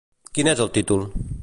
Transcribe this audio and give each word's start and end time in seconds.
Quin 0.37 0.49
és 0.53 0.63
el 0.65 0.73
títol? 0.79 1.07